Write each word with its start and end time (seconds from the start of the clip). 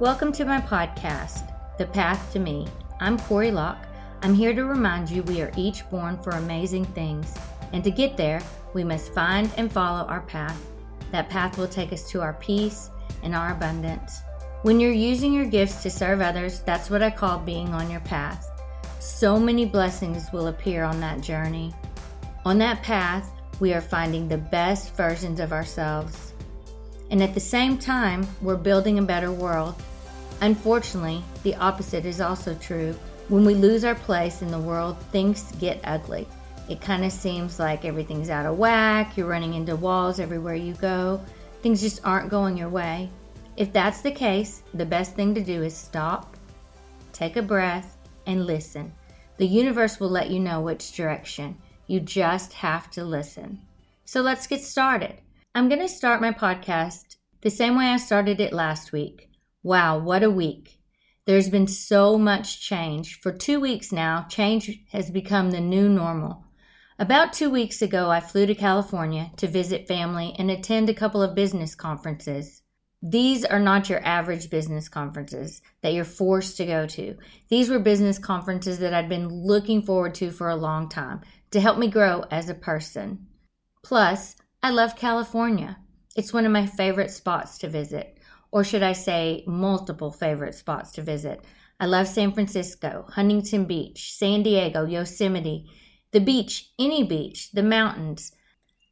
Welcome 0.00 0.32
to 0.32 0.46
my 0.46 0.62
podcast, 0.62 1.52
The 1.76 1.84
Path 1.84 2.32
to 2.32 2.38
Me. 2.38 2.66
I'm 3.00 3.18
Cory 3.18 3.50
Locke. 3.50 3.84
I'm 4.22 4.32
here 4.32 4.54
to 4.54 4.64
remind 4.64 5.10
you 5.10 5.22
we 5.24 5.42
are 5.42 5.52
each 5.58 5.86
born 5.90 6.16
for 6.22 6.30
amazing 6.30 6.86
things, 6.86 7.34
and 7.74 7.84
to 7.84 7.90
get 7.90 8.16
there, 8.16 8.40
we 8.72 8.82
must 8.82 9.12
find 9.12 9.50
and 9.58 9.70
follow 9.70 10.06
our 10.06 10.22
path. 10.22 10.58
That 11.12 11.28
path 11.28 11.58
will 11.58 11.68
take 11.68 11.92
us 11.92 12.08
to 12.12 12.22
our 12.22 12.32
peace 12.32 12.88
and 13.22 13.34
our 13.34 13.52
abundance. 13.52 14.22
When 14.62 14.80
you're 14.80 14.90
using 14.90 15.34
your 15.34 15.44
gifts 15.44 15.82
to 15.82 15.90
serve 15.90 16.22
others, 16.22 16.60
that's 16.60 16.88
what 16.88 17.02
I 17.02 17.10
call 17.10 17.38
being 17.38 17.68
on 17.74 17.90
your 17.90 18.00
path. 18.00 18.48
So 19.00 19.38
many 19.38 19.66
blessings 19.66 20.32
will 20.32 20.46
appear 20.46 20.82
on 20.82 20.98
that 21.00 21.20
journey. 21.20 21.74
On 22.46 22.56
that 22.56 22.82
path, 22.82 23.30
we 23.60 23.74
are 23.74 23.82
finding 23.82 24.28
the 24.28 24.38
best 24.38 24.96
versions 24.96 25.40
of 25.40 25.52
ourselves. 25.52 26.32
And 27.10 27.22
at 27.22 27.34
the 27.34 27.40
same 27.40 27.76
time, 27.76 28.26
we're 28.40 28.56
building 28.56 28.98
a 28.98 29.02
better 29.02 29.30
world 29.30 29.74
Unfortunately, 30.40 31.22
the 31.42 31.54
opposite 31.56 32.06
is 32.06 32.20
also 32.20 32.54
true. 32.54 32.94
When 33.28 33.44
we 33.44 33.54
lose 33.54 33.84
our 33.84 33.94
place 33.94 34.42
in 34.42 34.50
the 34.50 34.58
world, 34.58 35.00
things 35.12 35.52
get 35.60 35.80
ugly. 35.84 36.26
It 36.68 36.80
kind 36.80 37.04
of 37.04 37.12
seems 37.12 37.58
like 37.58 37.84
everything's 37.84 38.30
out 38.30 38.46
of 38.46 38.56
whack, 38.56 39.16
you're 39.16 39.26
running 39.26 39.54
into 39.54 39.76
walls 39.76 40.20
everywhere 40.20 40.54
you 40.54 40.74
go, 40.74 41.20
things 41.62 41.80
just 41.80 42.04
aren't 42.04 42.30
going 42.30 42.56
your 42.56 42.68
way. 42.68 43.10
If 43.56 43.72
that's 43.72 44.00
the 44.00 44.10
case, 44.10 44.62
the 44.72 44.86
best 44.86 45.14
thing 45.14 45.34
to 45.34 45.42
do 45.42 45.62
is 45.62 45.76
stop, 45.76 46.36
take 47.12 47.36
a 47.36 47.42
breath, 47.42 47.98
and 48.26 48.46
listen. 48.46 48.92
The 49.36 49.46
universe 49.46 50.00
will 50.00 50.10
let 50.10 50.30
you 50.30 50.38
know 50.38 50.60
which 50.60 50.92
direction. 50.92 51.56
You 51.86 52.00
just 52.00 52.52
have 52.52 52.90
to 52.92 53.04
listen. 53.04 53.60
So 54.04 54.22
let's 54.22 54.46
get 54.46 54.62
started. 54.62 55.20
I'm 55.54 55.68
going 55.68 55.80
to 55.80 55.88
start 55.88 56.20
my 56.20 56.30
podcast 56.30 57.16
the 57.40 57.50
same 57.50 57.76
way 57.76 57.86
I 57.86 57.96
started 57.96 58.40
it 58.40 58.52
last 58.52 58.92
week 58.92 59.29
Wow, 59.62 59.98
what 59.98 60.22
a 60.22 60.30
week. 60.30 60.80
There's 61.26 61.50
been 61.50 61.66
so 61.66 62.16
much 62.16 62.62
change. 62.62 63.20
For 63.20 63.30
two 63.30 63.60
weeks 63.60 63.92
now, 63.92 64.26
change 64.30 64.70
has 64.92 65.10
become 65.10 65.50
the 65.50 65.60
new 65.60 65.86
normal. 65.86 66.46
About 66.98 67.34
two 67.34 67.50
weeks 67.50 67.82
ago, 67.82 68.10
I 68.10 68.20
flew 68.20 68.46
to 68.46 68.54
California 68.54 69.30
to 69.36 69.46
visit 69.46 69.86
family 69.86 70.34
and 70.38 70.50
attend 70.50 70.88
a 70.88 70.94
couple 70.94 71.22
of 71.22 71.34
business 71.34 71.74
conferences. 71.74 72.62
These 73.02 73.44
are 73.44 73.60
not 73.60 73.90
your 73.90 74.02
average 74.02 74.48
business 74.48 74.88
conferences 74.88 75.60
that 75.82 75.92
you're 75.92 76.04
forced 76.04 76.56
to 76.56 76.64
go 76.64 76.86
to. 76.86 77.18
These 77.48 77.68
were 77.68 77.78
business 77.78 78.18
conferences 78.18 78.78
that 78.78 78.94
I'd 78.94 79.10
been 79.10 79.28
looking 79.28 79.82
forward 79.82 80.14
to 80.16 80.30
for 80.30 80.48
a 80.48 80.56
long 80.56 80.88
time 80.88 81.20
to 81.50 81.60
help 81.60 81.76
me 81.76 81.88
grow 81.88 82.24
as 82.30 82.48
a 82.48 82.54
person. 82.54 83.26
Plus, 83.82 84.36
I 84.62 84.70
love 84.70 84.96
California. 84.96 85.78
It's 86.16 86.32
one 86.32 86.46
of 86.46 86.52
my 86.52 86.64
favorite 86.64 87.10
spots 87.10 87.58
to 87.58 87.68
visit 87.68 88.16
or 88.52 88.64
should 88.64 88.82
I 88.82 88.92
say, 88.92 89.44
multiple 89.46 90.10
favorite 90.10 90.54
spots 90.54 90.92
to 90.92 91.02
visit. 91.02 91.44
I 91.78 91.86
love 91.86 92.08
San 92.08 92.32
Francisco, 92.32 93.06
Huntington 93.10 93.64
Beach, 93.64 94.12
San 94.14 94.42
Diego, 94.42 94.84
Yosemite, 94.84 95.70
the 96.12 96.20
beach, 96.20 96.72
any 96.78 97.04
beach, 97.04 97.52
the 97.52 97.62
mountains. 97.62 98.32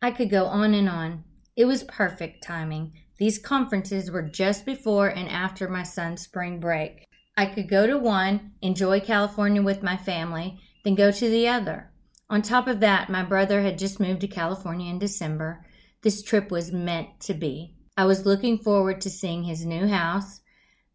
I 0.00 0.10
could 0.10 0.30
go 0.30 0.46
on 0.46 0.74
and 0.74 0.88
on. 0.88 1.24
It 1.56 1.64
was 1.64 1.82
perfect 1.84 2.44
timing. 2.44 2.92
These 3.18 3.40
conferences 3.40 4.10
were 4.10 4.22
just 4.22 4.64
before 4.64 5.08
and 5.08 5.28
after 5.28 5.68
my 5.68 5.82
son's 5.82 6.22
spring 6.22 6.60
break. 6.60 7.04
I 7.36 7.46
could 7.46 7.68
go 7.68 7.86
to 7.86 7.98
one, 7.98 8.52
enjoy 8.62 9.00
California 9.00 9.60
with 9.60 9.82
my 9.82 9.96
family, 9.96 10.60
then 10.84 10.94
go 10.94 11.10
to 11.10 11.28
the 11.28 11.48
other. 11.48 11.90
On 12.30 12.42
top 12.42 12.68
of 12.68 12.80
that, 12.80 13.10
my 13.10 13.22
brother 13.22 13.62
had 13.62 13.78
just 13.78 14.00
moved 14.00 14.20
to 14.20 14.28
California 14.28 14.90
in 14.90 14.98
December. 14.98 15.64
This 16.02 16.22
trip 16.22 16.50
was 16.50 16.70
meant 16.70 17.20
to 17.20 17.34
be. 17.34 17.74
I 17.98 18.04
was 18.04 18.24
looking 18.24 18.58
forward 18.58 19.00
to 19.00 19.10
seeing 19.10 19.42
his 19.42 19.66
new 19.66 19.88
house. 19.88 20.40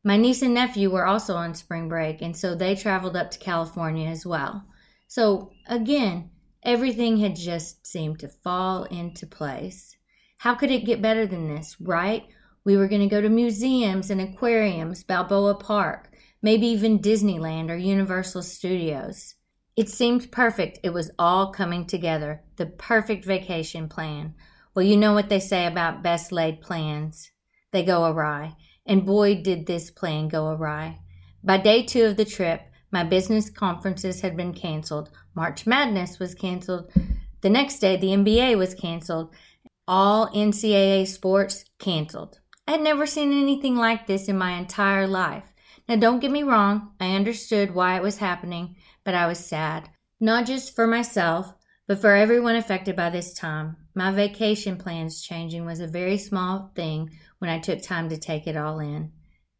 My 0.05 0.15
niece 0.15 0.41
and 0.41 0.53
nephew 0.53 0.89
were 0.89 1.05
also 1.05 1.35
on 1.35 1.53
spring 1.53 1.89
break, 1.89 2.21
and 2.21 2.33
so 2.35 2.55
they 2.55 2.75
traveled 2.75 3.17
up 3.17 3.29
to 3.31 3.39
California 3.39 4.07
as 4.07 4.25
well. 4.25 4.63
So, 5.09 5.51
again, 5.67 6.29
everything 6.63 7.17
had 7.17 7.35
just 7.35 7.85
seemed 7.85 8.19
to 8.19 8.29
fall 8.29 8.85
into 8.85 9.27
place. 9.27 9.97
How 10.37 10.55
could 10.55 10.71
it 10.71 10.85
get 10.85 11.01
better 11.01 11.27
than 11.27 11.53
this, 11.53 11.75
right? 11.81 12.23
We 12.63 12.77
were 12.77 12.87
going 12.87 13.01
to 13.01 13.13
go 13.13 13.19
to 13.19 13.27
museums 13.27 14.09
and 14.09 14.21
aquariums, 14.21 15.03
Balboa 15.03 15.55
Park, 15.55 16.09
maybe 16.41 16.67
even 16.67 16.99
Disneyland 16.99 17.69
or 17.69 17.75
Universal 17.75 18.43
Studios. 18.43 19.35
It 19.75 19.89
seemed 19.89 20.31
perfect. 20.31 20.79
It 20.83 20.93
was 20.93 21.11
all 21.19 21.51
coming 21.51 21.85
together. 21.85 22.43
The 22.55 22.67
perfect 22.67 23.25
vacation 23.25 23.89
plan. 23.89 24.35
Well, 24.75 24.85
you 24.85 24.97
know 24.97 25.13
what 25.13 25.29
they 25.29 25.39
say 25.39 25.65
about 25.67 26.01
best 26.01 26.31
laid 26.31 26.61
plans. 26.61 27.31
They 27.71 27.83
go 27.83 28.05
awry. 28.05 28.55
And 28.85 29.05
boy, 29.05 29.41
did 29.41 29.65
this 29.65 29.91
plan 29.91 30.27
go 30.27 30.49
awry. 30.49 30.99
By 31.43 31.57
day 31.57 31.83
two 31.83 32.05
of 32.05 32.17
the 32.17 32.25
trip, 32.25 32.61
my 32.91 33.03
business 33.03 33.49
conferences 33.49 34.21
had 34.21 34.37
been 34.37 34.53
canceled. 34.53 35.09
March 35.35 35.65
Madness 35.65 36.19
was 36.19 36.35
canceled. 36.35 36.91
The 37.41 37.49
next 37.49 37.79
day, 37.79 37.97
the 37.97 38.07
NBA 38.07 38.57
was 38.57 38.75
canceled. 38.75 39.33
All 39.87 40.27
NCAA 40.29 41.07
sports 41.07 41.65
canceled. 41.79 42.39
I 42.67 42.71
had 42.71 42.81
never 42.81 43.05
seen 43.05 43.33
anything 43.33 43.75
like 43.75 44.07
this 44.07 44.27
in 44.27 44.37
my 44.37 44.51
entire 44.53 45.07
life. 45.07 45.53
Now, 45.87 45.97
don't 45.97 46.19
get 46.19 46.31
me 46.31 46.43
wrong, 46.43 46.91
I 46.99 47.15
understood 47.15 47.75
why 47.75 47.97
it 47.97 48.03
was 48.03 48.17
happening, 48.17 48.77
but 49.03 49.13
I 49.13 49.27
was 49.27 49.39
sad. 49.45 49.89
Not 50.19 50.45
just 50.45 50.73
for 50.73 50.87
myself, 50.87 51.53
but 51.87 51.99
for 51.99 52.15
everyone 52.15 52.55
affected 52.55 52.95
by 52.95 53.09
this 53.09 53.33
time, 53.33 53.75
my 53.93 54.11
vacation 54.11 54.77
plans 54.77 55.21
changing 55.21 55.65
was 55.65 55.79
a 55.79 55.87
very 55.87 56.17
small 56.17 56.71
thing 56.75 57.09
when 57.39 57.49
I 57.49 57.59
took 57.59 57.81
time 57.81 58.09
to 58.09 58.17
take 58.17 58.47
it 58.47 58.55
all 58.55 58.79
in. 58.79 59.11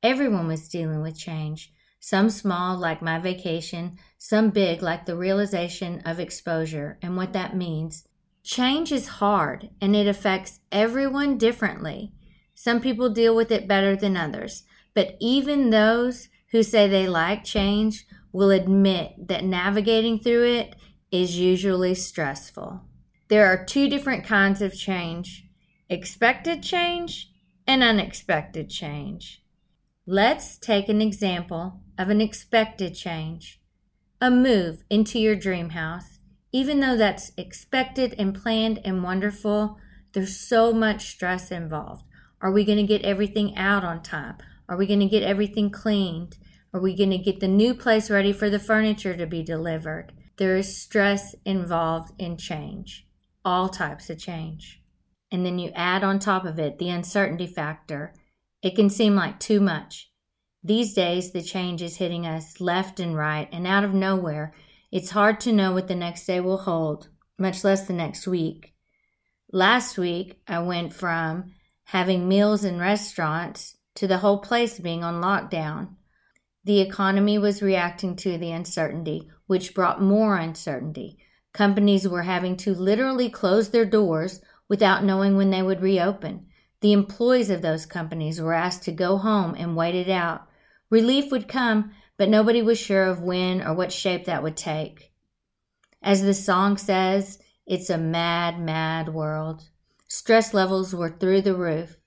Everyone 0.02 0.48
was 0.48 0.70
dealing 0.70 1.02
with 1.02 1.18
change, 1.18 1.74
some 2.00 2.30
small, 2.30 2.78
like 2.78 3.02
my 3.02 3.20
vacation, 3.20 3.98
some 4.18 4.50
big, 4.50 4.82
like 4.82 5.06
the 5.06 5.16
realization 5.16 6.02
of 6.06 6.20
exposure 6.20 6.98
and 7.02 7.16
what 7.16 7.34
that 7.34 7.56
means. 7.56 8.08
Change 8.44 8.92
is 8.92 9.08
hard 9.08 9.70
and 9.82 9.96
it 9.96 10.08
affects 10.08 10.60
everyone 10.72 11.38
differently. 11.38 12.12
Some 12.56 12.82
people 12.82 13.10
deal 13.10 13.36
with 13.36 13.52
it 13.52 13.68
better 13.68 13.96
than 13.96 14.18
others, 14.18 14.64
but 14.94 15.16
even 15.20 15.70
those 15.70 16.30
who 16.52 16.64
say 16.64 16.88
they 16.88 17.08
like 17.08 17.44
change 17.44 18.06
will 18.32 18.52
admit 18.52 19.28
that 19.28 19.44
navigating 19.44 20.20
through 20.20 20.44
it 20.46 20.76
is 21.14 21.38
usually 21.38 21.94
stressful. 21.94 22.82
There 23.28 23.46
are 23.46 23.64
two 23.64 23.88
different 23.88 24.26
kinds 24.26 24.62
of 24.62 24.76
change 24.76 25.46
expected 25.88 26.64
change 26.64 27.32
and 27.68 27.84
unexpected 27.84 28.68
change. 28.68 29.44
Let's 30.08 30.58
take 30.58 30.90
an 30.90 31.02
example 31.02 31.82
of 32.00 32.10
an 32.10 32.20
expected 32.20 32.96
change 32.96 33.62
a 34.20 34.32
move 34.32 34.84
into 34.90 35.20
your 35.20 35.36
dream 35.36 35.72
house. 35.72 36.18
Even 36.54 36.80
though 36.80 36.96
that's 36.96 37.34
expected 37.38 38.16
and 38.18 38.34
planned 38.34 38.80
and 38.86 39.04
wonderful, 39.04 39.78
there's 40.14 40.38
so 40.38 40.72
much 40.72 41.10
stress 41.10 41.52
involved. 41.52 42.06
Are 42.42 42.52
we 42.52 42.64
going 42.64 42.78
to 42.78 42.88
get 42.88 43.02
everything 43.02 43.56
out 43.58 43.84
on 43.84 44.02
time? 44.02 44.38
Are 44.70 44.78
we 44.78 44.88
going 44.88 45.02
to 45.02 45.08
get 45.08 45.24
everything 45.24 45.70
cleaned? 45.70 46.38
Are 46.74 46.80
we 46.80 46.96
going 46.96 47.10
to 47.10 47.18
get 47.18 47.42
the 47.42 47.48
new 47.50 47.74
place 47.74 48.10
ready 48.10 48.32
for 48.32 48.50
the 48.50 48.60
furniture 48.60 49.18
to 49.18 49.28
be 49.28 49.44
delivered? 49.44 50.14
There 50.38 50.58
is 50.58 50.78
stress 50.78 51.36
involved 51.46 52.14
in 52.18 52.38
change, 52.38 53.06
all 53.46 53.70
types 53.70 54.10
of 54.10 54.18
change. 54.18 54.82
And 55.32 55.46
then 55.46 55.60
you 55.60 55.72
add 55.76 56.04
on 56.04 56.20
top 56.20 56.46
of 56.46 56.60
it 56.60 56.80
the 56.80 56.90
uncertainty 56.90 57.48
factor. 57.48 58.14
It 58.62 58.76
can 58.76 58.90
seem 58.90 59.16
like 59.16 59.40
too 59.40 59.60
much. 59.60 60.12
These 60.64 60.94
days, 60.94 61.32
the 61.32 61.42
change 61.42 61.82
is 61.82 61.98
hitting 61.98 62.26
us 62.26 62.62
left 62.62 63.00
and 63.00 63.16
right 63.16 63.50
and 63.52 63.68
out 63.68 63.84
of 63.84 63.94
nowhere. 63.94 64.54
It's 64.92 65.12
hard 65.12 65.40
to 65.42 65.52
know 65.52 65.74
what 65.74 65.88
the 65.88 65.96
next 65.96 66.26
day 66.26 66.40
will 66.40 66.60
hold, 66.60 67.10
much 67.38 67.64
less 67.64 67.86
the 67.86 67.94
next 67.94 68.26
week. 68.26 68.74
Last 69.52 69.98
week, 69.98 70.42
I 70.48 70.60
went 70.60 70.94
from 70.94 71.54
having 71.86 72.28
meals 72.28 72.64
in 72.64 72.80
restaurants 72.80 73.76
to 73.96 74.08
the 74.08 74.20
whole 74.20 74.40
place 74.40 74.80
being 74.80 75.04
on 75.04 75.22
lockdown. 75.22 75.96
The 76.64 76.80
economy 76.80 77.38
was 77.38 77.62
reacting 77.62 78.16
to 78.18 78.38
the 78.38 78.52
uncertainty, 78.52 79.30
which 79.54 79.76
brought 79.76 80.02
more 80.02 80.36
uncertainty. 80.36 81.16
Companies 81.54 82.08
were 82.08 82.24
having 82.24 82.58
to 82.58 82.74
literally 82.74 83.30
close 83.30 83.70
their 83.70 83.86
doors 83.86 84.42
without 84.68 85.04
knowing 85.04 85.38
when 85.38 85.52
they 85.52 85.62
would 85.62 85.80
reopen. 85.80 86.48
The 86.82 86.92
employees 86.92 87.52
of 87.52 87.62
those 87.62 87.86
companies 87.86 88.42
were 88.42 88.56
asked 88.56 88.82
to 88.86 88.92
go 88.92 89.18
home 89.18 89.54
and 89.56 89.76
wait 89.78 89.94
it 89.94 90.10
out. 90.10 90.48
Relief 90.90 91.32
would 91.32 91.48
come, 91.48 91.92
but 92.18 92.30
nobody 92.30 92.64
was 92.64 92.80
sure 92.80 93.04
of 93.04 93.22
when 93.22 93.62
or 93.62 93.76
what 93.76 93.92
shape 93.94 94.26
that 94.26 94.42
would 94.42 94.58
take. 94.58 95.12
As 96.02 96.24
the 96.24 96.34
song 96.34 96.78
says, 96.78 97.38
it's 97.68 97.92
a 97.92 97.98
mad, 98.00 98.60
mad 98.60 99.10
world. 99.10 99.70
Stress 100.08 100.52
levels 100.52 100.96
were 100.96 101.12
through 101.12 101.44
the 101.44 101.54
roof. 101.54 101.98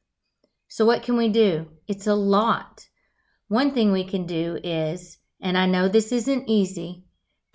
So, 0.67 0.85
what 0.85 1.05
can 1.05 1.17
we 1.17 1.29
do? 1.29 1.69
It's 1.87 2.09
a 2.09 2.17
lot. 2.17 2.89
One 3.47 3.71
thing 3.71 3.93
we 3.93 4.03
can 4.03 4.27
do 4.27 4.59
is, 4.65 5.19
and 5.41 5.57
I 5.57 5.67
know 5.67 5.87
this 5.87 6.11
isn't 6.11 6.49
easy, 6.49 7.06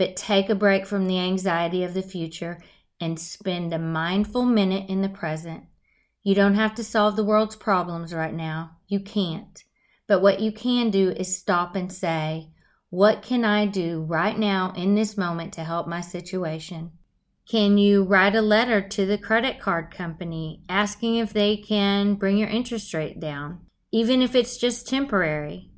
but 0.01 0.15
take 0.15 0.50
a 0.50 0.56
break 0.56 0.88
from 0.88 1.06
the 1.06 1.19
anxiety 1.19 1.83
of 1.83 1.94
the 1.94 2.01
future 2.01 2.59
and 3.00 3.19
spend 3.19 3.71
a 3.71 3.77
mindful 3.77 4.44
minute 4.44 4.89
in 4.89 5.03
the 5.03 5.09
present. 5.09 5.65
You 6.24 6.33
don't 6.33 6.56
have 6.56 6.74
to 6.74 6.83
solve 6.83 7.15
the 7.15 7.24
world's 7.24 7.56
problems 7.56 8.12
right 8.12 8.33
now. 8.33 8.77
You 8.88 9.00
can't. 9.00 9.63
But 10.07 10.24
what 10.24 10.39
you 10.39 10.51
can 10.51 10.89
do 10.89 11.12
is 11.12 11.38
stop 11.38 11.75
and 11.75 11.94
say, 11.94 12.50
What 12.89 13.21
can 13.21 13.45
I 13.45 13.68
do 13.68 14.01
right 14.01 14.39
now 14.39 14.74
in 14.75 14.95
this 14.95 15.18
moment 15.18 15.53
to 15.53 15.63
help 15.63 15.88
my 15.88 16.01
situation? 16.01 16.94
Can 17.48 17.77
you 17.77 18.01
write 18.03 18.33
a 18.33 18.42
letter 18.42 18.81
to 18.81 19.06
the 19.06 19.19
credit 19.19 19.59
card 19.59 19.92
company 19.92 20.63
asking 20.68 21.18
if 21.18 21.31
they 21.31 21.57
can 21.57 22.15
bring 22.15 22.38
your 22.38 22.50
interest 22.50 22.92
rate 22.95 23.19
down, 23.19 23.68
even 23.92 24.24
if 24.24 24.33
it's 24.33 24.57
just 24.57 24.88
temporary? 24.88 25.69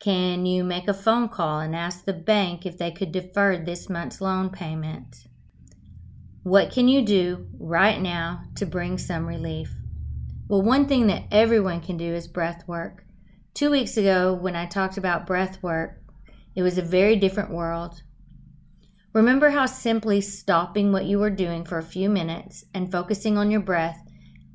Can 0.00 0.46
you 0.46 0.62
make 0.62 0.86
a 0.86 0.94
phone 0.94 1.28
call 1.28 1.58
and 1.58 1.74
ask 1.74 2.04
the 2.04 2.12
bank 2.12 2.64
if 2.64 2.78
they 2.78 2.92
could 2.92 3.10
defer 3.10 3.58
this 3.58 3.88
month's 3.88 4.20
loan 4.20 4.48
payment? 4.48 5.26
What 6.44 6.70
can 6.70 6.86
you 6.86 7.02
do 7.02 7.48
right 7.58 8.00
now 8.00 8.42
to 8.54 8.64
bring 8.64 8.96
some 8.96 9.26
relief? 9.26 9.72
Well, 10.46 10.62
one 10.62 10.86
thing 10.86 11.08
that 11.08 11.24
everyone 11.32 11.80
can 11.80 11.96
do 11.96 12.14
is 12.14 12.28
breath 12.28 12.62
work. 12.68 13.04
Two 13.54 13.70
weeks 13.70 13.96
ago, 13.96 14.32
when 14.32 14.54
I 14.54 14.66
talked 14.66 14.98
about 14.98 15.26
breath 15.26 15.60
work, 15.64 16.00
it 16.54 16.62
was 16.62 16.78
a 16.78 16.82
very 16.82 17.16
different 17.16 17.50
world. 17.50 18.02
Remember 19.12 19.50
how 19.50 19.66
simply 19.66 20.20
stopping 20.20 20.92
what 20.92 21.06
you 21.06 21.20
are 21.24 21.30
doing 21.30 21.64
for 21.64 21.76
a 21.76 21.82
few 21.82 22.08
minutes 22.08 22.64
and 22.72 22.92
focusing 22.92 23.36
on 23.36 23.50
your 23.50 23.60
breath 23.60 24.00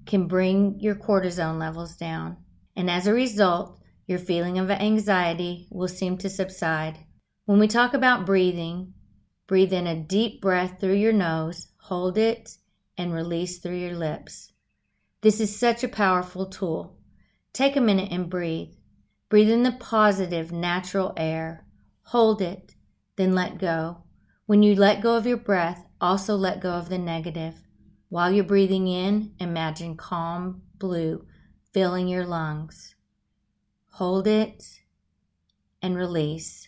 can 0.06 0.26
bring 0.26 0.80
your 0.80 0.96
cortisone 0.96 1.60
levels 1.60 1.98
down. 1.98 2.38
And 2.78 2.90
as 2.90 3.08
a 3.08 3.14
result, 3.14 3.78
your 4.06 4.20
feeling 4.20 4.58
of 4.60 4.70
anxiety 4.70 5.68
will 5.70 5.88
seem 5.88 6.18
to 6.18 6.30
subside. 6.30 7.00
When 7.46 7.60
we 7.60 7.68
talk 7.68 7.94
about 7.94 8.26
breathing, 8.26 8.94
breathe 9.48 9.74
in 9.74 9.88
a 9.88 9.96
deep 9.96 10.42
breath 10.42 10.80
through 10.80 10.96
your 10.96 11.14
nose, 11.14 11.68
hold 11.82 12.18
it, 12.18 12.58
and 12.98 13.14
release 13.14 13.60
through 13.60 13.78
your 13.78 13.96
lips. 13.96 14.52
This 15.22 15.40
is 15.40 15.58
such 15.58 15.84
a 15.84 15.88
powerful 15.88 16.46
tool. 16.46 16.98
Take 17.54 17.76
a 17.76 17.82
minute 17.82 18.12
and 18.12 18.30
breathe. 18.30 18.74
Breathe 19.30 19.50
in 19.50 19.64
the 19.64 19.72
positive, 19.72 20.52
natural 20.52 21.14
air. 21.18 21.66
Hold 22.08 22.42
it, 22.42 22.76
then 23.16 23.34
let 23.34 23.58
go. 23.58 24.04
When 24.46 24.64
you 24.64 24.76
let 24.76 25.02
go 25.02 25.16
of 25.16 25.26
your 25.26 25.38
breath, 25.38 25.86
also 26.02 26.36
let 26.36 26.62
go 26.62 26.72
of 26.72 26.90
the 26.90 26.98
negative. 26.98 27.56
While 28.10 28.32
you're 28.32 28.44
breathing 28.44 28.88
in, 28.88 29.34
imagine 29.40 29.96
calm 29.96 30.62
blue 30.78 31.26
filling 31.74 32.08
your 32.08 32.26
lungs. 32.26 32.96
Hold 33.98 34.26
it 34.26 34.82
and 35.80 35.96
release. 35.96 36.68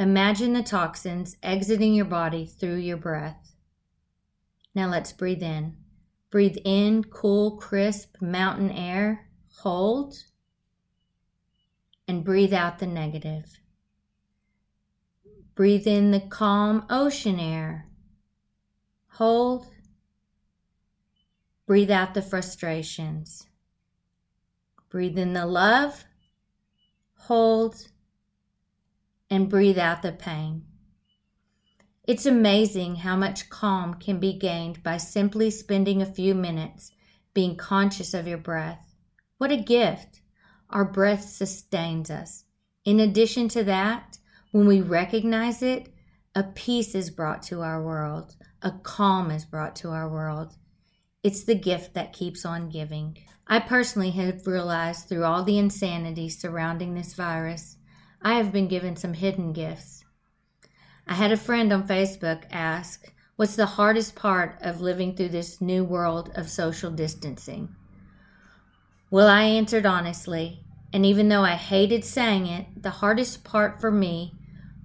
Imagine 0.00 0.52
the 0.52 0.64
toxins 0.64 1.36
exiting 1.44 1.94
your 1.94 2.06
body 2.06 2.44
through 2.44 2.78
your 2.78 2.96
breath. 2.96 3.52
Now 4.74 4.88
let's 4.88 5.12
breathe 5.12 5.44
in. 5.44 5.76
Breathe 6.28 6.56
in 6.64 7.04
cool, 7.04 7.56
crisp 7.56 8.16
mountain 8.20 8.72
air. 8.72 9.28
Hold. 9.58 10.24
And 12.08 12.24
breathe 12.24 12.52
out 12.52 12.80
the 12.80 12.86
negative. 12.86 13.60
Breathe 15.54 15.86
in 15.86 16.10
the 16.10 16.18
calm 16.18 16.84
ocean 16.90 17.38
air. 17.38 17.86
Hold. 19.10 19.68
Breathe 21.64 21.92
out 21.92 22.14
the 22.14 22.22
frustrations. 22.22 23.46
Breathe 24.88 25.16
in 25.16 25.32
the 25.32 25.46
love. 25.46 26.06
Hold. 27.24 27.88
And 29.28 29.48
breathe 29.48 29.78
out 29.78 30.02
the 30.02 30.12
pain. 30.12 30.64
It's 32.04 32.26
amazing 32.26 32.96
how 32.96 33.14
much 33.14 33.50
calm 33.50 33.94
can 33.94 34.18
be 34.18 34.32
gained 34.32 34.82
by 34.82 34.96
simply 34.96 35.50
spending 35.50 36.02
a 36.02 36.06
few 36.06 36.34
minutes 36.34 36.90
being 37.34 37.56
conscious 37.56 38.14
of 38.14 38.26
your 38.26 38.38
breath. 38.38 38.94
What 39.38 39.52
a 39.52 39.56
gift! 39.56 40.20
Our 40.70 40.84
breath 40.84 41.24
sustains 41.24 42.10
us. 42.10 42.44
In 42.84 42.98
addition 42.98 43.48
to 43.50 43.62
that, 43.64 44.18
when 44.50 44.66
we 44.66 44.80
recognize 44.80 45.62
it, 45.62 45.92
a 46.34 46.42
peace 46.42 46.94
is 46.94 47.10
brought 47.10 47.42
to 47.44 47.60
our 47.62 47.82
world, 47.82 48.34
a 48.62 48.72
calm 48.72 49.30
is 49.30 49.44
brought 49.44 49.76
to 49.76 49.90
our 49.90 50.08
world. 50.08 50.56
It's 51.22 51.44
the 51.44 51.54
gift 51.54 51.94
that 51.94 52.12
keeps 52.12 52.44
on 52.44 52.70
giving. 52.70 53.18
I 53.52 53.58
personally 53.58 54.12
have 54.12 54.46
realized 54.46 55.08
through 55.08 55.24
all 55.24 55.42
the 55.42 55.58
insanity 55.58 56.28
surrounding 56.28 56.94
this 56.94 57.14
virus, 57.14 57.78
I 58.22 58.34
have 58.34 58.52
been 58.52 58.68
given 58.68 58.94
some 58.94 59.12
hidden 59.12 59.52
gifts. 59.52 60.04
I 61.08 61.14
had 61.14 61.32
a 61.32 61.36
friend 61.36 61.72
on 61.72 61.88
Facebook 61.88 62.44
ask, 62.52 63.12
What's 63.34 63.56
the 63.56 63.66
hardest 63.66 64.14
part 64.14 64.56
of 64.60 64.80
living 64.80 65.16
through 65.16 65.30
this 65.30 65.60
new 65.60 65.82
world 65.82 66.30
of 66.36 66.48
social 66.48 66.92
distancing? 66.92 67.74
Well, 69.10 69.26
I 69.26 69.42
answered 69.42 69.84
honestly, 69.84 70.64
and 70.92 71.04
even 71.04 71.28
though 71.28 71.42
I 71.42 71.56
hated 71.56 72.04
saying 72.04 72.46
it, 72.46 72.66
the 72.80 72.90
hardest 72.90 73.42
part 73.42 73.80
for 73.80 73.90
me 73.90 74.34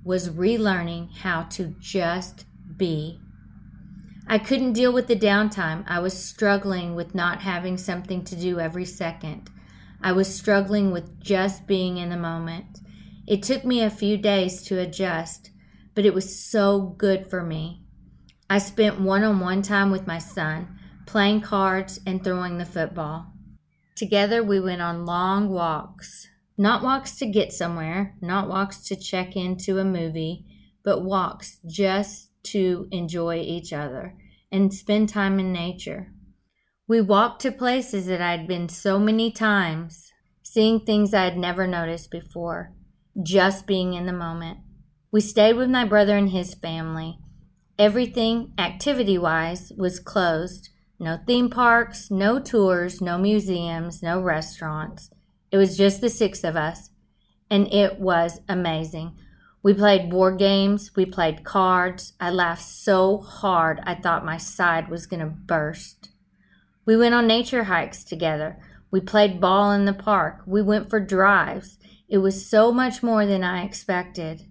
was 0.03 0.29
relearning 0.29 1.15
how 1.17 1.44
to 1.51 1.75
just 1.79 2.45
be. 2.77 3.19
I 4.27 4.39
couldn't 4.39 4.74
deal 4.74 4.92
with 4.92 5.07
the 5.07 5.16
downtime. 5.16 5.83
I 5.88 6.00
was 6.00 6.18
struggling 6.18 6.95
with 6.95 7.13
not 7.13 7.42
having 7.42 7.77
something 7.77 8.24
to 8.25 8.36
do 8.36 8.60
every 8.60 8.86
second. 8.86 9.50
I 10.01 10.13
was 10.13 10.33
struggling 10.33 10.92
with 10.92 11.19
just 11.19 11.68
being 11.68 11.98
in 11.98 12.10
the 12.10 12.18
moment. 12.18 12.80
It 13.27 13.44
took 13.44 13.63
me 13.63 13.81
a 13.81 13.89
few 13.89 14.18
days 14.18 14.63
to 14.63 14.80
adjust, 14.80 15.51
but 15.94 16.06
it 16.06 16.13
was 16.13 16.39
so 16.39 16.95
good 16.98 17.27
for 17.30 17.44
me. 17.44 17.83
I 18.50 18.57
spent 18.57 19.00
one 19.00 19.24
on 19.24 19.39
one 19.39 19.62
time 19.62 19.92
with 19.92 20.07
my 20.07 20.18
son, 20.18 20.80
playing 21.06 21.42
cards 21.42 22.00
and 22.06 22.24
throwing 22.24 22.57
the 22.57 22.66
football. 22.66 23.33
Together, 23.95 24.44
we 24.44 24.60
went 24.60 24.81
on 24.81 25.06
long 25.06 25.50
walks. 25.50 26.27
Not 26.57 26.83
walks 26.83 27.16
to 27.18 27.25
get 27.25 27.54
somewhere, 27.54 28.16
not 28.22 28.48
walks 28.48 28.81
to 28.88 28.95
check 28.95 29.36
into 29.36 29.77
a 29.77 29.83
movie, 29.83 30.45
but 30.83 31.04
walks 31.04 31.60
just 31.66 32.30
to 32.45 32.88
enjoy 32.92 33.39
each 33.39 33.74
other 33.74 34.15
and 34.51 34.74
spend 34.74 35.09
time 35.09 35.39
in 35.39 35.51
nature. 35.51 36.12
We 36.88 37.01
walked 37.01 37.42
to 37.42 37.51
places 37.51 38.06
that 38.06 38.21
I'd 38.21 38.48
been 38.48 38.70
so 38.70 39.00
many 39.00 39.31
times, 39.31 40.12
seeing 40.43 40.79
things 40.79 41.13
I 41.13 41.24
had 41.24 41.38
never 41.38 41.65
noticed 41.65 42.12
before, 42.12 42.74
just 43.24 43.65
being 43.65 43.93
in 43.93 44.05
the 44.05 44.13
moment. 44.13 44.60
We 45.12 45.22
stayed 45.22 45.53
with 45.53 45.70
my 45.70 45.86
brother 45.86 46.15
and 46.15 46.29
his 46.29 46.53
family. 46.53 47.17
Everything, 47.79 48.53
activity 48.58 49.17
wise, 49.17 49.72
was 49.77 50.00
closed. 50.00 50.70
No 51.00 51.20
theme 51.25 51.50
parks, 51.50 52.10
no 52.10 52.39
tours, 52.39 53.01
no 53.01 53.17
museums, 53.17 54.01
no 54.01 54.22
restaurants. 54.22 55.10
It 55.51 55.58
was 55.58 55.77
just 55.77 56.01
the 56.01 56.10
six 56.10 56.43
of 56.43 56.55
us, 56.55 56.89
and 57.50 57.72
it 57.74 58.00
was 58.00 58.41
amazing. 58.48 59.17
We 59.65 59.74
played 59.74 60.12
board 60.12 60.38
games, 60.38 60.91
we 60.95 61.07
played 61.07 61.43
cards. 61.43 62.13
I 62.19 62.29
laughed 62.29 62.62
so 62.62 63.17
hard 63.17 63.79
I 63.81 63.95
thought 63.95 64.24
my 64.24 64.38
side 64.38 64.89
was 64.89 65.07
going 65.07 65.22
to 65.22 65.25
burst. 65.25 66.10
We 66.86 66.95
went 66.95 67.15
on 67.15 67.25
nature 67.25 67.63
hikes 67.63 68.03
together. 68.03 68.60
We 68.91 69.01
played 69.01 69.41
ball 69.41 69.72
in 69.72 69.86
the 69.86 69.93
park. 69.93 70.43
We 70.45 70.62
went 70.62 70.91
for 70.91 71.00
drives. 71.00 71.79
It 72.07 72.19
was 72.19 72.48
so 72.48 72.72
much 72.72 73.01
more 73.01 73.25
than 73.25 73.43
I 73.43 73.63
expected. 73.63 74.43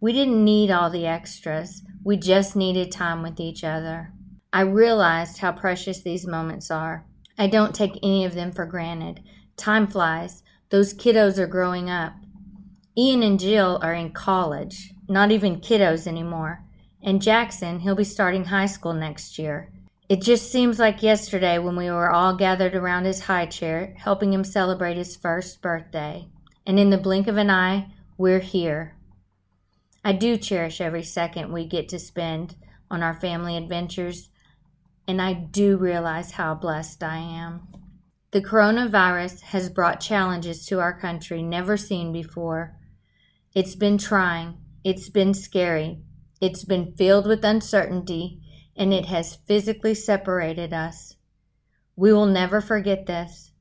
We 0.00 0.14
didn't 0.14 0.42
need 0.42 0.70
all 0.70 0.88
the 0.88 1.06
extras. 1.06 1.82
We 2.02 2.16
just 2.16 2.56
needed 2.56 2.90
time 2.90 3.22
with 3.22 3.38
each 3.38 3.62
other. 3.62 4.14
I 4.54 4.62
realized 4.62 5.36
how 5.36 5.52
precious 5.52 6.00
these 6.00 6.26
moments 6.26 6.70
are. 6.70 7.04
I 7.36 7.46
don't 7.46 7.74
take 7.74 7.98
any 8.02 8.24
of 8.24 8.32
them 8.32 8.52
for 8.52 8.64
granted. 8.64 9.20
Time 9.58 9.86
flies. 9.86 10.42
Those 10.70 10.94
kiddos 10.94 11.36
are 11.36 11.46
growing 11.46 11.90
up. 11.90 12.14
Ian 12.98 13.22
and 13.22 13.38
Jill 13.38 13.78
are 13.82 13.92
in 13.92 14.12
college, 14.12 14.94
not 15.06 15.30
even 15.30 15.60
kiddos 15.60 16.06
anymore. 16.06 16.64
And 17.02 17.20
Jackson, 17.20 17.80
he'll 17.80 17.94
be 17.94 18.04
starting 18.04 18.46
high 18.46 18.66
school 18.66 18.94
next 18.94 19.38
year. 19.38 19.70
It 20.08 20.22
just 20.22 20.50
seems 20.50 20.78
like 20.78 21.02
yesterday 21.02 21.58
when 21.58 21.76
we 21.76 21.90
were 21.90 22.10
all 22.10 22.34
gathered 22.34 22.74
around 22.74 23.04
his 23.04 23.20
high 23.22 23.46
chair, 23.46 23.94
helping 23.98 24.32
him 24.32 24.44
celebrate 24.44 24.96
his 24.96 25.14
first 25.14 25.60
birthday. 25.60 26.28
And 26.64 26.78
in 26.78 26.90
the 26.90 26.96
blink 26.96 27.26
of 27.26 27.36
an 27.36 27.50
eye, 27.50 27.88
we're 28.16 28.40
here. 28.40 28.94
I 30.02 30.12
do 30.12 30.36
cherish 30.36 30.80
every 30.80 31.02
second 31.02 31.52
we 31.52 31.66
get 31.66 31.88
to 31.90 31.98
spend 31.98 32.54
on 32.90 33.02
our 33.02 33.20
family 33.20 33.56
adventures, 33.56 34.30
and 35.06 35.20
I 35.20 35.32
do 35.34 35.76
realize 35.76 36.32
how 36.32 36.54
blessed 36.54 37.02
I 37.02 37.18
am. 37.18 37.68
The 38.30 38.40
coronavirus 38.40 39.40
has 39.42 39.68
brought 39.68 40.00
challenges 40.00 40.64
to 40.66 40.80
our 40.80 40.98
country 40.98 41.42
never 41.42 41.76
seen 41.76 42.12
before. 42.12 42.75
It's 43.56 43.74
been 43.74 43.96
trying, 43.96 44.58
it's 44.84 45.08
been 45.08 45.32
scary, 45.32 46.02
it's 46.42 46.62
been 46.62 46.92
filled 46.94 47.26
with 47.26 47.42
uncertainty, 47.42 48.42
and 48.76 48.92
it 48.92 49.06
has 49.06 49.38
physically 49.46 49.94
separated 49.94 50.74
us. 50.74 51.16
We 51.96 52.12
will 52.12 52.26
never 52.26 52.60
forget 52.60 53.06
this. 53.06 53.52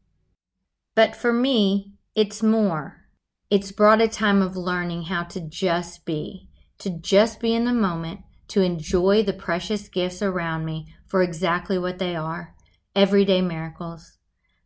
But 0.96 1.16
for 1.16 1.32
me, 1.32 1.94
it's 2.14 2.44
more. 2.44 3.06
It's 3.50 3.72
brought 3.72 4.02
a 4.02 4.10
time 4.10 4.42
of 4.42 4.58
learning 4.58 5.04
how 5.04 5.24
to 5.24 5.40
just 5.40 6.04
be, 6.04 6.50
to 6.80 6.90
just 6.90 7.40
be 7.40 7.56
in 7.56 7.64
the 7.64 7.72
moment, 7.72 8.20
to 8.50 8.62
enjoy 8.62 9.24
the 9.24 9.32
precious 9.32 9.88
gifts 9.88 10.22
around 10.22 10.66
me 10.66 10.94
for 11.08 11.24
exactly 11.24 11.80
what 11.80 12.00
they 12.00 12.18
are 12.18 12.54
everyday 12.94 13.42
miracles. 13.42 14.18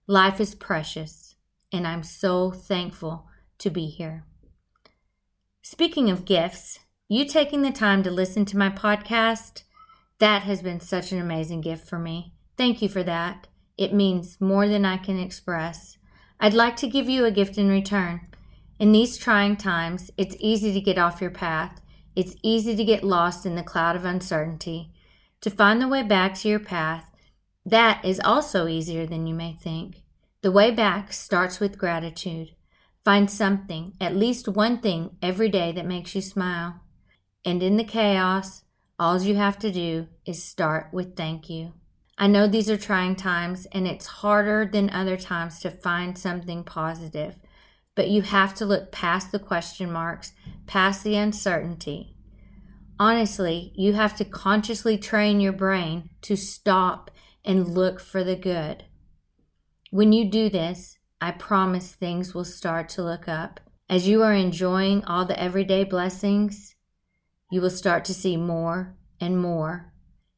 Life 0.07 0.41
is 0.41 0.55
precious, 0.55 1.35
and 1.71 1.85
I'm 1.85 2.01
so 2.01 2.49
thankful 2.49 3.27
to 3.59 3.69
be 3.69 3.85
here. 3.85 4.25
Speaking 5.71 6.09
of 6.09 6.25
gifts, 6.25 6.79
you 7.07 7.25
taking 7.25 7.61
the 7.61 7.71
time 7.71 8.01
to 8.01 8.09
listen 8.09 8.43
to 8.45 8.57
my 8.57 8.71
podcast, 8.71 9.61
that 10.17 10.41
has 10.41 10.63
been 10.63 10.79
such 10.79 11.11
an 11.11 11.21
amazing 11.21 11.61
gift 11.61 11.87
for 11.87 11.99
me. 11.99 12.33
Thank 12.57 12.81
you 12.81 12.89
for 12.89 13.03
that. 13.03 13.45
It 13.77 13.93
means 13.93 14.41
more 14.41 14.67
than 14.67 14.83
I 14.83 14.97
can 14.97 15.19
express. 15.19 15.99
I'd 16.39 16.55
like 16.55 16.75
to 16.77 16.87
give 16.87 17.07
you 17.07 17.23
a 17.23 17.29
gift 17.29 17.59
in 17.59 17.69
return. 17.69 18.21
In 18.79 18.93
these 18.93 19.15
trying 19.15 19.57
times, 19.57 20.09
it's 20.17 20.35
easy 20.39 20.73
to 20.73 20.81
get 20.81 20.97
off 20.97 21.21
your 21.21 21.29
path. 21.29 21.79
It's 22.15 22.35
easy 22.41 22.75
to 22.75 22.83
get 22.83 23.03
lost 23.03 23.45
in 23.45 23.53
the 23.53 23.61
cloud 23.61 23.95
of 23.95 24.05
uncertainty. 24.05 24.91
To 25.41 25.51
find 25.51 25.79
the 25.79 25.87
way 25.87 26.01
back 26.01 26.33
to 26.39 26.49
your 26.49 26.59
path, 26.59 27.11
that 27.63 28.03
is 28.03 28.19
also 28.19 28.65
easier 28.65 29.05
than 29.05 29.27
you 29.27 29.35
may 29.35 29.53
think. 29.53 30.01
The 30.41 30.51
way 30.51 30.71
back 30.71 31.13
starts 31.13 31.59
with 31.59 31.77
gratitude. 31.77 32.55
Find 33.03 33.29
something, 33.29 33.93
at 33.99 34.15
least 34.15 34.47
one 34.47 34.79
thing, 34.79 35.17
every 35.21 35.49
day 35.49 35.71
that 35.71 35.85
makes 35.85 36.13
you 36.15 36.21
smile. 36.21 36.81
And 37.45 37.63
in 37.63 37.77
the 37.77 37.83
chaos, 37.83 38.63
all 38.99 39.21
you 39.21 39.35
have 39.35 39.57
to 39.59 39.71
do 39.71 40.07
is 40.25 40.43
start 40.43 40.89
with 40.91 41.15
thank 41.15 41.49
you. 41.49 41.73
I 42.17 42.27
know 42.27 42.47
these 42.47 42.69
are 42.69 42.77
trying 42.77 43.15
times 43.15 43.65
and 43.71 43.87
it's 43.87 44.05
harder 44.05 44.69
than 44.69 44.89
other 44.89 45.15
times 45.15 45.59
to 45.61 45.71
find 45.71 46.17
something 46.17 46.65
positive, 46.65 47.35
but 47.95 48.09
you 48.09 48.23
have 48.23 48.53
to 48.55 48.65
look 48.65 48.91
past 48.91 49.31
the 49.31 49.39
question 49.39 49.89
marks, 49.89 50.33
past 50.67 51.05
the 51.05 51.15
uncertainty. 51.15 52.17
Honestly, 52.99 53.71
you 53.75 53.93
have 53.93 54.17
to 54.17 54.25
consciously 54.25 54.97
train 54.97 55.39
your 55.39 55.53
brain 55.53 56.09
to 56.23 56.35
stop 56.35 57.09
and 57.45 57.69
look 57.69 58.01
for 58.01 58.25
the 58.25 58.35
good. 58.35 58.83
When 59.89 60.11
you 60.11 60.29
do 60.29 60.49
this, 60.49 60.98
I 61.21 61.31
promise 61.31 61.91
things 61.91 62.33
will 62.33 62.45
start 62.45 62.87
to 62.89 63.03
look 63.03 63.27
up. 63.27 63.59
As 63.89 64.07
you 64.07 64.23
are 64.23 64.33
enjoying 64.33 65.03
all 65.03 65.25
the 65.25 65.41
everyday 65.41 65.83
blessings, 65.83 66.75
you 67.51 67.59
will 67.59 67.69
start 67.69 68.05
to 68.05 68.13
see 68.13 68.37
more 68.37 68.95
and 69.19 69.37
more. 69.37 69.91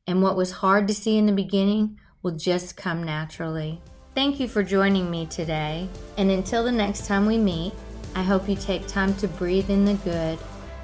And 0.07 0.23
what 0.23 0.35
was 0.35 0.51
hard 0.51 0.87
to 0.87 0.93
see 0.93 1.17
in 1.17 1.27
the 1.27 1.33
beginning 1.33 1.99
will 2.23 2.31
just 2.31 2.77
come 2.77 3.03
naturally. 3.03 3.81
Thank 4.15 4.39
you 4.39 4.47
for 4.47 4.63
joining 4.63 5.11
me 5.11 5.27
today. 5.27 5.87
And 6.17 6.31
until 6.31 6.63
the 6.63 6.71
next 6.71 7.05
time 7.05 7.25
we 7.25 7.37
meet, 7.37 7.73
I 8.15 8.23
hope 8.23 8.49
you 8.49 8.55
take 8.55 8.87
time 8.87 9.13
to 9.15 9.27
breathe 9.27 9.69
in 9.69 9.85
the 9.85 9.93
good 9.93 10.39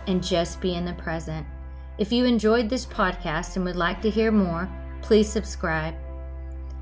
and 0.05 0.23
just 0.23 0.61
be 0.61 0.75
in 0.75 0.85
the 0.85 0.93
present. 0.93 1.45
If 1.97 2.11
you 2.11 2.25
enjoyed 2.25 2.69
this 2.69 2.85
podcast 2.85 3.55
and 3.55 3.65
would 3.65 3.75
like 3.75 4.01
to 4.03 4.09
hear 4.09 4.31
more, 4.31 4.69
please 5.01 5.27
subscribe. 5.27 5.95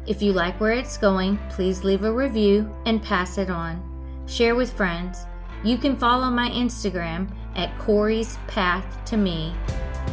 If 0.08 0.22
you 0.22 0.34
like 0.34 0.60
where 0.60 0.74
it's 0.74 0.98
going, 0.98 1.40
please 1.50 1.84
leave 1.84 2.04
a 2.04 2.12
review 2.12 2.70
and 2.86 3.02
pass 3.02 3.38
it 3.38 3.50
on. 3.50 3.82
Share 4.28 4.56
with 4.56 4.74
friends. 4.74 5.26
You 5.64 5.78
can 5.78 5.96
follow 5.96 6.30
my 6.30 6.50
Instagram 6.50 7.30
at 7.56 7.78
Cory's 7.80 8.38
Path 8.48 8.86
to 9.06 9.16
Me. 9.18 9.56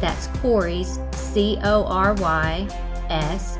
That's 0.01 0.27
Cory's 0.39 0.97
C 1.11 1.59
O 1.63 1.83
R 1.85 2.13
Y 2.15 2.67
S 3.09 3.59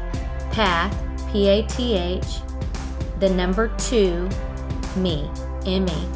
Path 0.52 0.98
P 1.32 1.48
A 1.48 1.62
T 1.68 1.96
H 1.96 2.40
the 3.20 3.30
number 3.30 3.68
2 3.78 4.28
me 4.98 5.30
M 5.66 5.88
E. 5.88 6.08